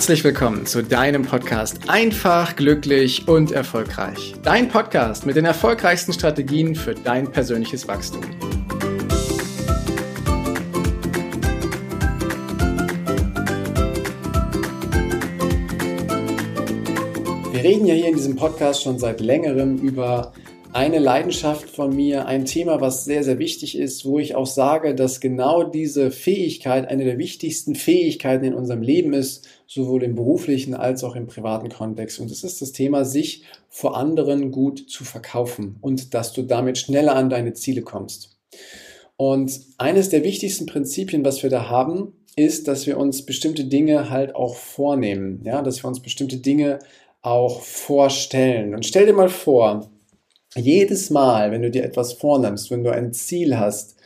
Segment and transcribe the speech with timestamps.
[0.00, 4.34] Herzlich willkommen zu deinem Podcast Einfach, glücklich und erfolgreich.
[4.42, 8.22] Dein Podcast mit den erfolgreichsten Strategien für dein persönliches Wachstum.
[17.52, 20.32] Wir reden ja hier in diesem Podcast schon seit längerem über
[20.72, 24.94] eine Leidenschaft von mir, ein Thema, was sehr, sehr wichtig ist, wo ich auch sage,
[24.94, 30.74] dass genau diese Fähigkeit eine der wichtigsten Fähigkeiten in unserem Leben ist, sowohl im beruflichen
[30.74, 32.20] als auch im privaten Kontext.
[32.20, 36.78] Und es ist das Thema, sich vor anderen gut zu verkaufen und dass du damit
[36.78, 38.38] schneller an deine Ziele kommst.
[39.16, 44.08] Und eines der wichtigsten Prinzipien, was wir da haben, ist, dass wir uns bestimmte Dinge
[44.08, 46.78] halt auch vornehmen, ja, dass wir uns bestimmte Dinge
[47.22, 48.74] auch vorstellen.
[48.74, 49.89] Und stell dir mal vor,
[50.56, 53.96] jedes Mal, wenn du dir etwas vornimmst, wenn du ein Ziel hast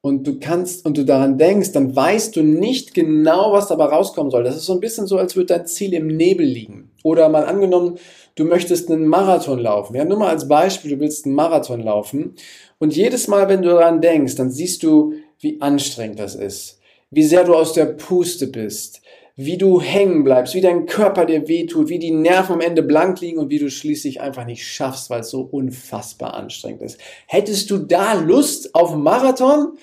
[0.00, 4.30] und du kannst und du daran denkst, dann weißt du nicht genau, was dabei rauskommen
[4.30, 4.44] soll.
[4.44, 6.90] Das ist so ein bisschen so, als würde dein Ziel im Nebel liegen.
[7.02, 7.98] Oder mal angenommen,
[8.34, 9.96] du möchtest einen Marathon laufen.
[9.96, 12.34] Ja, nur mal als Beispiel, du willst einen Marathon laufen
[12.78, 17.22] und jedes Mal, wenn du daran denkst, dann siehst du, wie anstrengend das ist, wie
[17.22, 19.02] sehr du aus der Puste bist,
[19.36, 23.20] wie du hängen bleibst, wie dein Körper dir wehtut, wie die Nerven am Ende blank
[23.20, 26.98] liegen und wie du schließlich einfach nicht schaffst, weil es so unfassbar anstrengend ist.
[27.26, 29.76] Hättest du da Lust auf einen Marathon?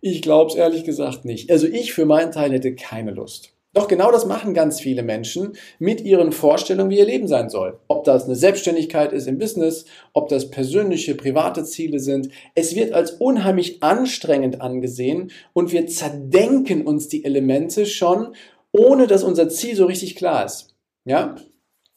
[0.00, 1.50] Ich glaube es ehrlich gesagt nicht.
[1.50, 3.54] Also ich für meinen Teil hätte keine Lust.
[3.74, 7.80] Doch genau das machen ganz viele Menschen mit ihren Vorstellungen, wie ihr Leben sein soll.
[7.88, 12.28] Ob das eine Selbstständigkeit ist im Business, ob das persönliche, private Ziele sind.
[12.54, 18.28] Es wird als unheimlich anstrengend angesehen und wir zerdenken uns die Elemente schon
[18.74, 20.74] ohne dass unser Ziel so richtig klar ist.
[21.04, 21.36] Ja?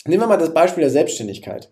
[0.06, 1.70] Nehmen wir mal das Beispiel der Selbstständigkeit.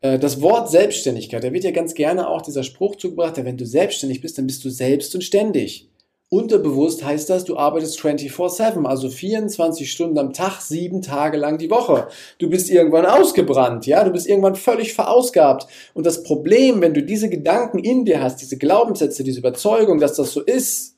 [0.00, 3.66] Äh, das Wort Selbstständigkeit, da wird ja ganz gerne auch dieser Spruch zugebracht, wenn du
[3.66, 5.90] selbstständig bist, dann bist du selbst und ständig.
[6.28, 11.70] Unterbewusst heißt das, du arbeitest 24-7, also 24 Stunden am Tag, sieben Tage lang die
[11.70, 12.08] Woche.
[12.38, 15.68] Du bist irgendwann ausgebrannt, ja, du bist irgendwann völlig verausgabt.
[15.94, 20.16] Und das Problem, wenn du diese Gedanken in dir hast, diese Glaubenssätze, diese Überzeugung, dass
[20.16, 20.95] das so ist,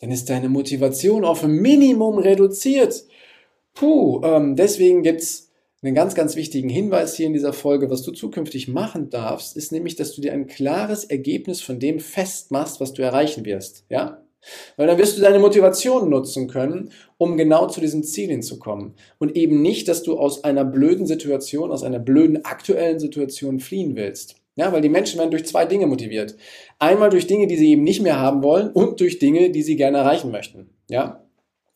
[0.00, 3.04] dann ist deine Motivation auf ein Minimum reduziert.
[3.74, 5.50] Puh, ähm, deswegen gibt's
[5.82, 7.90] einen ganz, ganz wichtigen Hinweis hier in dieser Folge.
[7.90, 12.00] Was du zukünftig machen darfst, ist nämlich, dass du dir ein klares Ergebnis von dem
[12.00, 13.84] festmachst, was du erreichen wirst.
[13.88, 14.22] Ja?
[14.76, 18.94] Weil dann wirst du deine Motivation nutzen können, um genau zu diesem Ziel hinzukommen.
[19.18, 23.96] Und eben nicht, dass du aus einer blöden Situation, aus einer blöden aktuellen Situation fliehen
[23.96, 24.39] willst.
[24.60, 26.36] Ja, weil die Menschen werden durch zwei Dinge motiviert.
[26.78, 29.74] Einmal durch Dinge, die sie eben nicht mehr haben wollen und durch Dinge, die sie
[29.74, 30.68] gerne erreichen möchten.
[30.90, 31.24] Ja.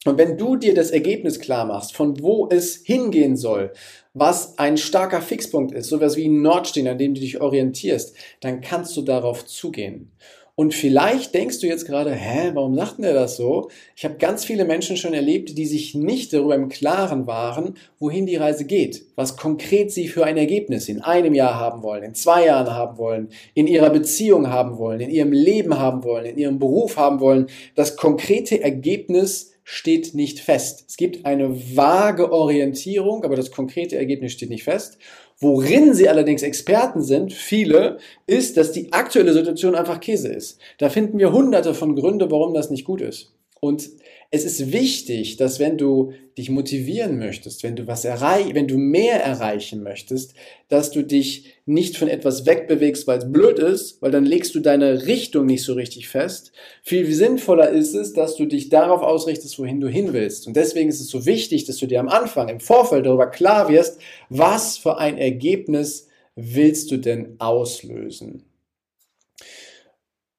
[0.04, 3.72] Und wenn du dir das Ergebnis klar machst, von wo es hingehen soll,
[4.12, 8.60] was ein starker Fixpunkt ist, sowas wie ein Nordstehen, an dem du dich orientierst, dann
[8.60, 10.12] kannst du darauf zugehen.
[10.56, 13.70] Und vielleicht denkst du jetzt gerade, hä, warum sagt denn er das so?
[13.96, 18.24] Ich habe ganz viele Menschen schon erlebt, die sich nicht darüber im Klaren waren, wohin
[18.24, 22.14] die Reise geht, was konkret sie für ein Ergebnis in einem Jahr haben wollen, in
[22.14, 26.38] zwei Jahren haben wollen, in ihrer Beziehung haben wollen, in ihrem Leben haben wollen, in
[26.38, 27.48] ihrem Beruf haben wollen.
[27.74, 30.84] Das konkrete Ergebnis steht nicht fest.
[30.88, 34.98] Es gibt eine vage Orientierung, aber das konkrete Ergebnis steht nicht fest.
[35.38, 40.60] Worin sie allerdings Experten sind, viele, ist, dass die aktuelle Situation einfach Käse ist.
[40.78, 43.32] Da finden wir hunderte von Gründe, warum das nicht gut ist.
[43.64, 43.88] Und
[44.30, 48.76] es ist wichtig, dass wenn du dich motivieren möchtest, wenn du was erreichen, wenn du
[48.76, 50.34] mehr erreichen möchtest,
[50.68, 54.60] dass du dich nicht von etwas wegbewegst, weil es blöd ist, weil dann legst du
[54.60, 56.52] deine Richtung nicht so richtig fest.
[56.82, 60.46] Viel sinnvoller ist es, dass du dich darauf ausrichtest, wohin du hin willst.
[60.46, 63.70] Und deswegen ist es so wichtig, dass du dir am Anfang, im Vorfeld darüber klar
[63.70, 63.98] wirst,
[64.28, 68.44] was für ein Ergebnis willst du denn auslösen.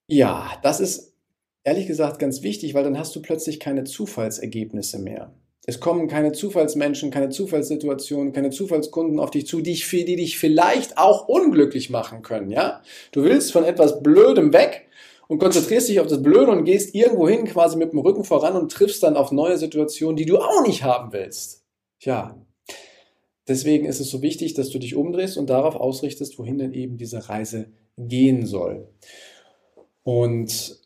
[0.05, 1.14] Ja, das ist
[1.65, 5.33] ehrlich gesagt ganz wichtig, weil dann hast du plötzlich keine Zufallsergebnisse mehr.
[5.67, 10.99] Es kommen keine Zufallsmenschen, keine Zufallssituationen, keine Zufallskunden auf dich zu, die, die dich vielleicht
[10.99, 12.81] auch unglücklich machen können, ja?
[13.11, 14.87] Du willst von etwas Blödem weg
[15.27, 18.55] und konzentrierst dich auf das Blöde und gehst irgendwo hin quasi mit dem Rücken voran
[18.55, 21.65] und triffst dann auf neue Situationen, die du auch nicht haben willst.
[21.99, 22.39] Tja.
[23.47, 26.97] Deswegen ist es so wichtig, dass du dich umdrehst und darauf ausrichtest, wohin denn eben
[26.97, 28.87] diese Reise gehen soll.
[30.03, 30.84] Und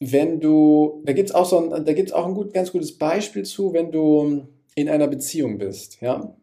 [0.00, 3.44] wenn du, da gibt's auch so ein, da gibt's auch ein gut, ganz gutes Beispiel
[3.44, 6.36] zu, wenn du in einer Beziehung bist, ja,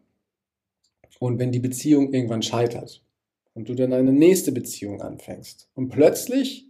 [1.18, 3.02] und wenn die Beziehung irgendwann scheitert
[3.54, 6.66] und du dann eine nächste Beziehung anfängst und plötzlich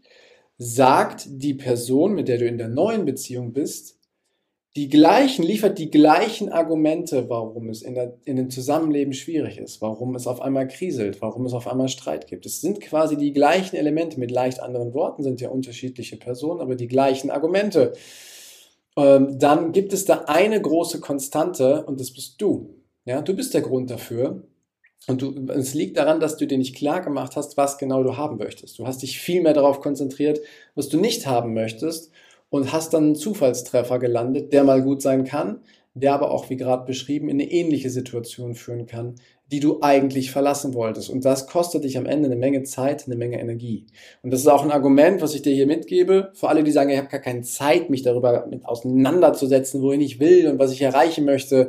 [0.59, 3.96] sagt die Person, mit der du in der neuen Beziehung bist,
[4.77, 9.81] die gleichen, liefert die gleichen Argumente, warum es in, der, in dem Zusammenleben schwierig ist,
[9.81, 12.45] warum es auf einmal kriselt, warum es auf einmal Streit gibt.
[12.45, 16.75] Es sind quasi die gleichen Elemente, mit leicht anderen Worten sind ja unterschiedliche Personen, aber
[16.75, 17.95] die gleichen Argumente.
[18.99, 22.83] ähm, dann gibt es da eine große Konstante und das bist du.
[23.07, 24.43] Ja, du bist der Grund dafür.
[25.07, 28.17] Und du, es liegt daran, dass du dir nicht klar gemacht hast, was genau du
[28.19, 28.79] haben möchtest.
[28.79, 30.41] Du hast dich viel mehr darauf konzentriert,
[30.75, 32.11] was du nicht haben möchtest
[32.57, 35.61] und hast dann einen Zufallstreffer gelandet, der mal gut sein kann,
[35.95, 39.15] der aber auch, wie gerade beschrieben, in eine ähnliche Situation führen kann,
[39.51, 41.09] die du eigentlich verlassen wolltest.
[41.09, 43.87] Und das kostet dich am Ende eine Menge Zeit, eine Menge Energie.
[44.23, 46.91] Und das ist auch ein Argument, was ich dir hier mitgebe, für alle, die sagen,
[46.91, 50.83] ich habe gar keine Zeit, mich darüber mit auseinanderzusetzen, wohin ich will und was ich
[50.83, 51.69] erreichen möchte.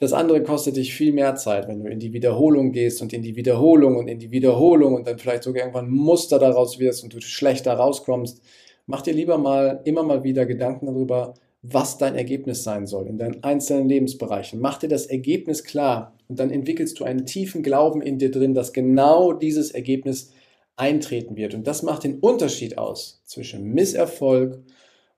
[0.00, 3.22] Das andere kostet dich viel mehr Zeit, wenn du in die Wiederholung gehst und in
[3.22, 7.12] die Wiederholung und in die Wiederholung und dann vielleicht sogar irgendwann Muster daraus wirst und
[7.12, 8.42] du schlechter rauskommst.
[8.86, 13.16] Mach dir lieber mal immer mal wieder Gedanken darüber, was dein Ergebnis sein soll in
[13.16, 14.60] deinen einzelnen Lebensbereichen.
[14.60, 18.52] Mach dir das Ergebnis klar und dann entwickelst du einen tiefen Glauben in dir drin,
[18.52, 20.32] dass genau dieses Ergebnis
[20.76, 21.54] eintreten wird.
[21.54, 24.62] Und das macht den Unterschied aus zwischen Misserfolg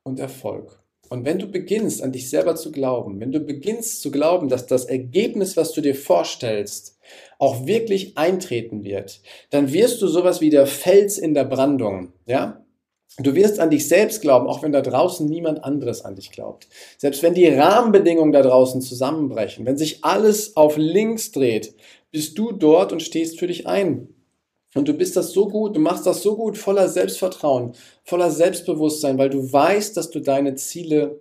[0.04, 0.80] und Erfolg.
[1.08, 4.66] Und wenn du beginnst, an dich selber zu glauben, wenn du beginnst zu glauben, dass
[4.66, 6.98] das Ergebnis, was du dir vorstellst,
[7.38, 9.20] auch wirklich eintreten wird,
[9.50, 12.65] dann wirst du sowas wie der Fels in der Brandung, ja?
[13.18, 16.68] Du wirst an dich selbst glauben, auch wenn da draußen niemand anderes an dich glaubt.
[16.98, 21.74] Selbst wenn die Rahmenbedingungen da draußen zusammenbrechen, wenn sich alles auf links dreht,
[22.10, 24.08] bist du dort und stehst für dich ein.
[24.74, 27.72] Und du bist das so gut, du machst das so gut, voller Selbstvertrauen,
[28.04, 31.20] voller Selbstbewusstsein, weil du weißt, dass du deine Ziele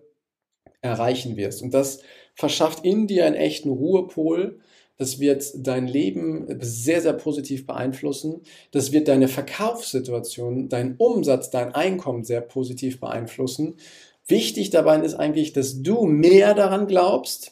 [0.81, 1.61] erreichen wirst.
[1.61, 2.01] Und das
[2.35, 4.59] verschafft in dir einen echten Ruhepol,
[4.97, 8.41] das wird dein Leben sehr, sehr positiv beeinflussen.
[8.71, 13.75] Das wird deine Verkaufssituation, dein Umsatz, dein Einkommen sehr positiv beeinflussen.
[14.27, 17.51] Wichtig dabei ist eigentlich, dass du mehr daran glaubst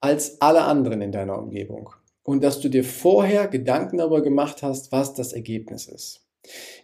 [0.00, 1.90] als alle anderen in deiner Umgebung.
[2.22, 6.20] Und dass du dir vorher Gedanken darüber gemacht hast, was das Ergebnis ist.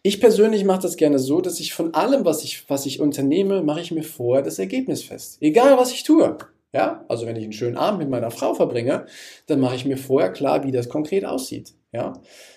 [0.02, 3.62] Ich persönlich mache das gerne so, dass ich von allem, was ich, was ich unternehme,
[3.62, 5.38] mache ich mir vorher das Ergebnis fest.
[5.40, 6.36] Egal, was ich tue.
[6.74, 9.06] Ja, also wenn ich einen schönen Abend mit meiner Frau verbringe,
[9.46, 11.74] dann mache ich mir vorher klar, wie das konkret aussieht.
[11.94, 12.12] Ja,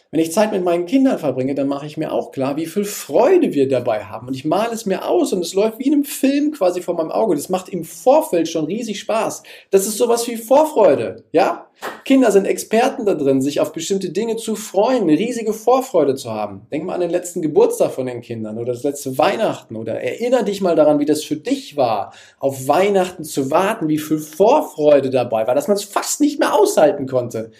[0.09, 2.85] wenn ich Zeit mit meinen Kindern verbringe, dann mache ich mir auch klar, wie viel
[2.85, 4.27] Freude wir dabei haben.
[4.27, 6.95] Und ich male es mir aus und es läuft wie in einem Film quasi vor
[6.95, 7.35] meinem Auge.
[7.35, 9.43] Das macht im Vorfeld schon riesig Spaß.
[9.69, 11.25] Das ist sowas wie Vorfreude.
[11.33, 11.67] Ja?
[12.05, 16.31] Kinder sind Experten da drin, sich auf bestimmte Dinge zu freuen, eine riesige Vorfreude zu
[16.31, 16.65] haben.
[16.71, 20.45] Denk mal an den letzten Geburtstag von den Kindern oder das letzte Weihnachten oder erinnere
[20.45, 25.09] dich mal daran, wie das für dich war, auf Weihnachten zu warten, wie viel Vorfreude
[25.09, 27.51] dabei war, dass man es fast nicht mehr aushalten konnte.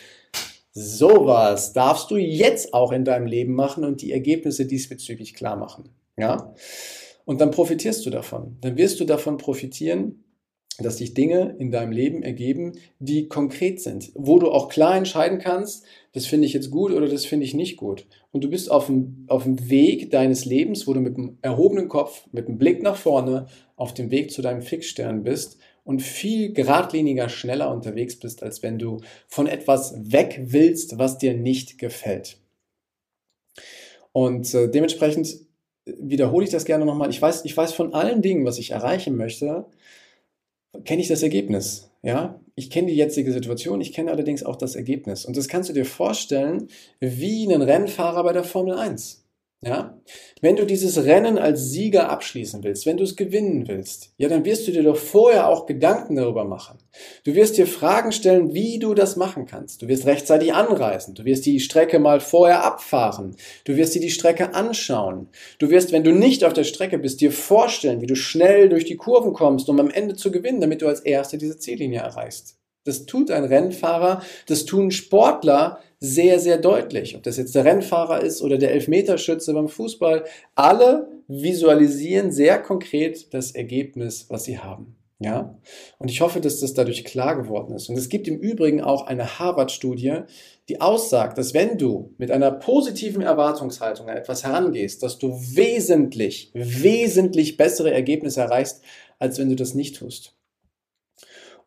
[0.79, 5.89] Sowas darfst du jetzt auch in deinem Leben machen und die Ergebnisse diesbezüglich klar machen.
[6.18, 6.53] Ja?
[7.25, 8.57] Und dann profitierst du davon.
[8.62, 10.24] Dann wirst du davon profitieren,
[10.77, 15.39] dass sich Dinge in deinem Leben ergeben, die konkret sind, wo du auch klar entscheiden
[15.39, 15.83] kannst,
[16.13, 18.06] das finde ich jetzt gut oder das finde ich nicht gut.
[18.31, 21.88] Und du bist auf dem, auf dem Weg deines Lebens, wo du mit einem erhobenen
[21.88, 25.57] Kopf, mit einem Blick nach vorne auf dem Weg zu deinem Fixstern bist
[25.88, 31.34] und viel geradliniger schneller unterwegs bist, als wenn du von etwas weg willst, was dir
[31.34, 32.38] nicht gefällt.
[34.12, 35.30] Und äh, dementsprechend
[35.86, 37.10] äh, wiederhole ich das gerne nochmal.
[37.10, 39.66] Ich weiß, ich weiß von allen Dingen, was ich erreichen möchte,
[40.84, 41.90] kenne ich das Ergebnis.
[42.04, 45.24] Ja, ich kenne die jetzige Situation, ich kenne allerdings auch das Ergebnis.
[45.24, 46.68] Und das kannst du dir vorstellen
[47.00, 49.25] wie einen Rennfahrer bei der Formel 1.
[49.62, 50.00] Ja?
[50.39, 54.45] Wenn du dieses Rennen als Sieger abschließen willst, wenn du es gewinnen willst, ja, dann
[54.45, 56.78] wirst du dir doch vorher auch Gedanken darüber machen.
[57.23, 59.81] Du wirst dir Fragen stellen, wie du das machen kannst.
[59.81, 61.16] Du wirst rechtzeitig anreisen.
[61.16, 63.35] Du wirst die Strecke mal vorher abfahren.
[63.64, 65.30] Du wirst dir die Strecke anschauen.
[65.57, 68.85] Du wirst, wenn du nicht auf der Strecke bist, dir vorstellen, wie du schnell durch
[68.85, 72.57] die Kurven kommst, um am Ende zu gewinnen, damit du als Erster diese Ziellinie erreichst.
[72.83, 77.16] Das tut ein Rennfahrer, das tun Sportler sehr, sehr deutlich.
[77.16, 80.25] Ob das jetzt der Rennfahrer ist oder der Elfmeterschütze beim Fußball,
[80.56, 84.95] alle visualisieren sehr konkret das Ergebnis, was sie haben.
[85.19, 85.57] Ja,
[85.97, 87.89] und ich hoffe, dass das dadurch klar geworden ist.
[87.89, 90.19] Und es gibt im Übrigen auch eine Harvard-Studie,
[90.69, 96.51] die aussagt, dass wenn du mit einer positiven Erwartungshaltung an etwas herangehst, dass du wesentlich,
[96.54, 98.83] wesentlich bessere Ergebnisse erreichst,
[99.18, 100.36] als wenn du das nicht tust.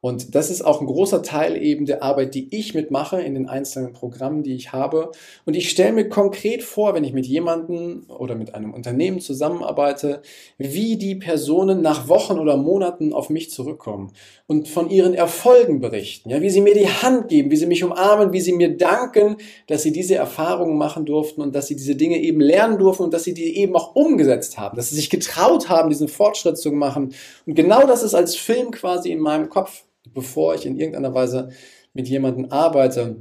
[0.02, 3.50] Und das ist auch ein großer Teil eben der Arbeit, die ich mitmache in den
[3.50, 5.12] einzelnen Programmen, die ich habe.
[5.44, 10.22] Und ich stelle mir konkret vor, wenn ich mit jemandem oder mit einem Unternehmen zusammenarbeite,
[10.56, 14.12] wie die Personen nach Wochen oder Monaten auf mich zurückkommen
[14.46, 17.84] und von ihren Erfolgen berichten, ja, wie sie mir die Hand geben, wie sie mich
[17.84, 21.94] umarmen, wie sie mir danken, dass sie diese Erfahrungen machen durften und dass sie diese
[21.94, 25.10] Dinge eben lernen durften und dass sie die eben auch umgesetzt haben, dass sie sich
[25.10, 27.12] getraut haben, diesen Fortschritt zu machen.
[27.44, 31.50] Und genau das ist als Film quasi in meinem Kopf bevor ich in irgendeiner Weise
[31.92, 33.16] mit jemandem arbeite.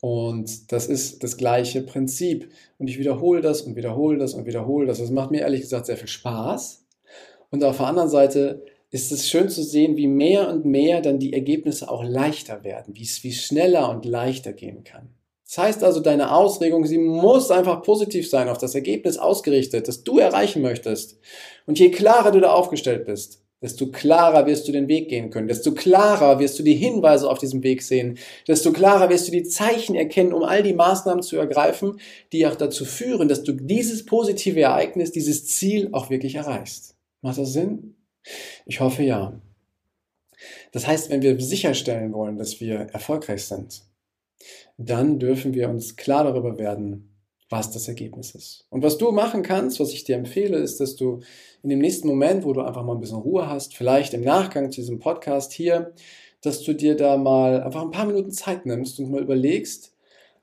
[0.00, 2.50] Und das ist das gleiche Prinzip.
[2.78, 4.98] Und ich wiederhole das und wiederhole das und wiederhole das.
[4.98, 6.86] Das macht mir ehrlich gesagt sehr viel Spaß.
[7.50, 11.18] Und auf der anderen Seite ist es schön zu sehen, wie mehr und mehr dann
[11.18, 15.10] die Ergebnisse auch leichter werden, wie es, wie schneller und leichter gehen kann.
[15.44, 20.04] Das heißt also, deine Ausregung, sie muss einfach positiv sein, auf das Ergebnis ausgerichtet, das
[20.04, 21.18] du erreichen möchtest.
[21.66, 25.48] Und je klarer du da aufgestellt bist, desto klarer wirst du den Weg gehen können,
[25.48, 29.42] desto klarer wirst du die Hinweise auf diesem Weg sehen, desto klarer wirst du die
[29.42, 32.00] Zeichen erkennen, um all die Maßnahmen zu ergreifen,
[32.32, 36.96] die auch dazu führen, dass du dieses positive Ereignis, dieses Ziel auch wirklich erreichst.
[37.20, 37.96] Macht das Sinn?
[38.66, 39.40] Ich hoffe ja.
[40.72, 43.82] Das heißt, wenn wir sicherstellen wollen, dass wir erfolgreich sind,
[44.78, 47.09] dann dürfen wir uns klar darüber werden,
[47.50, 48.66] was das Ergebnis ist.
[48.70, 51.20] Und was du machen kannst, was ich dir empfehle, ist, dass du
[51.62, 54.70] in dem nächsten Moment, wo du einfach mal ein bisschen Ruhe hast, vielleicht im Nachgang
[54.70, 55.92] zu diesem Podcast hier,
[56.42, 59.92] dass du dir da mal einfach ein paar Minuten Zeit nimmst und mal überlegst,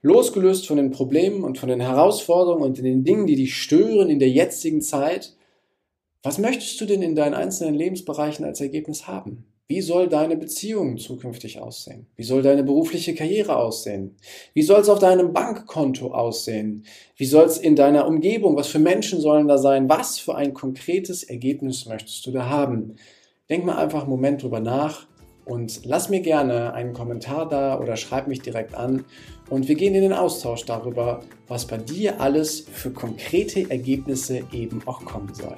[0.02, 4.20] losgelöst von den Problemen und von den Herausforderungen und den Dingen, die dich stören in
[4.20, 5.36] der jetzigen Zeit,
[6.24, 9.46] was möchtest du denn in deinen einzelnen Lebensbereichen als Ergebnis haben?
[9.70, 12.08] Wie soll deine Beziehung zukünftig aussehen?
[12.16, 14.16] Wie soll deine berufliche Karriere aussehen?
[14.54, 16.86] Wie soll es auf deinem Bankkonto aussehen?
[17.18, 19.90] Wie soll es in deiner Umgebung, was für Menschen sollen da sein?
[19.90, 22.96] Was für ein konkretes Ergebnis möchtest du da haben?
[23.50, 25.06] Denk mal einfach einen Moment drüber nach
[25.44, 29.04] und lass mir gerne einen Kommentar da oder schreib mich direkt an
[29.50, 34.82] und wir gehen in den Austausch darüber, was bei dir alles für konkrete Ergebnisse eben
[34.86, 35.58] auch kommen soll.